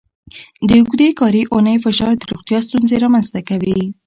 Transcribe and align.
د 0.67 0.69
اوږدې 0.79 1.09
کاري 1.19 1.43
اونۍ 1.53 1.77
فشار 1.85 2.13
د 2.17 2.23
روغتیا 2.31 2.59
ستونزې 2.67 2.95
رامنځته 3.03 3.39
کوي. 3.49 3.79